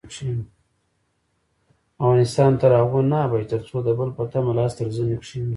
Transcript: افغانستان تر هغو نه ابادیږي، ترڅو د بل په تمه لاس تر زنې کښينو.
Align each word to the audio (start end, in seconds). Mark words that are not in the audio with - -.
افغانستان 2.01 2.51
تر 2.61 2.71
هغو 2.79 2.99
نه 3.11 3.17
ابادیږي، 3.27 3.49
ترڅو 3.53 3.77
د 3.83 3.89
بل 3.99 4.09
په 4.17 4.23
تمه 4.31 4.51
لاس 4.59 4.71
تر 4.77 4.87
زنې 4.95 5.15
کښينو. 5.21 5.49